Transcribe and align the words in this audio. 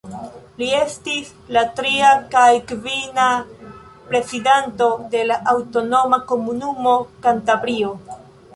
Li 0.59 0.67
estis 0.77 1.27
la 1.57 1.61
tria 1.79 2.13
kaj 2.31 2.47
kvina 2.71 3.27
prezidanto 4.09 4.89
de 5.13 5.23
la 5.33 5.37
aŭtonoma 5.55 6.19
komunumo 6.33 6.95
Kantabrio. 7.29 7.93